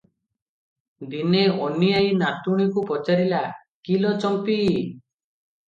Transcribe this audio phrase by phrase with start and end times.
[1.11, 3.45] ଦିନେ ଅନୀ ଆଈ ନାତୁଣୀକୁ ପଚାରିଲା,
[3.87, 4.59] "କି ଲୋ ଚମ୍ପି!